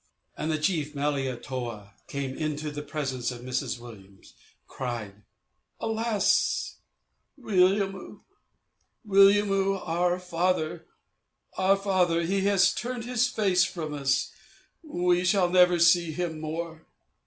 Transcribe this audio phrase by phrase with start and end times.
[0.35, 3.77] And the chief Malietoa, coming into the presence of Mrs.
[3.79, 4.33] Williams,
[4.65, 5.21] cried:
[5.79, 6.77] "Alas,
[7.39, 8.21] Williamu,
[9.07, 10.87] Williamu, our father,
[11.55, 12.23] our father!
[12.23, 14.31] He has turned his face from us!
[14.81, 16.87] We shall never see him more!